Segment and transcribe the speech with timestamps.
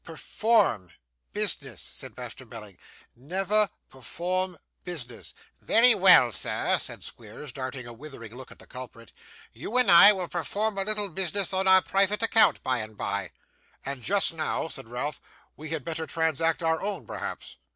[0.03, 0.89] 'Perform
[1.31, 2.75] business!' said Master Belling.
[3.15, 9.13] 'Never perform business!' 'Very well, sir,' said Squeers, darting a withering look at the culprit.
[9.53, 13.29] 'You and I will perform a little business on our private account by and by.'
[13.85, 15.21] 'And just now,' said Ralph,
[15.55, 17.57] 'we had better transact our own, perhaps.